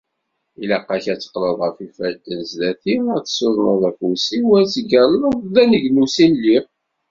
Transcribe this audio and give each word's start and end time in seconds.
Ilaq-ak 0.63 1.05
ad 1.13 1.19
teqqleḍ 1.19 1.57
ɣef 1.61 1.75
yifadden 1.83 2.39
zdat-i, 2.49 2.95
ad 3.15 3.23
tessudneḍ 3.25 3.81
afus-iw 3.89 4.45
u 4.49 4.51
ad 4.59 4.67
teggalleḍ 4.73 5.33
ar 5.41 5.47
d 5.53 5.55
aneglus 5.63 6.15
i 6.25 6.27
lliɣ. 6.33 6.65